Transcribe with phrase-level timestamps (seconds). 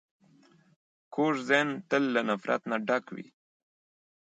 [1.13, 3.27] کوږ ذهن تل له نفرت نه ډک وي